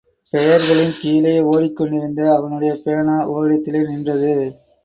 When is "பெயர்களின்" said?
0.33-0.95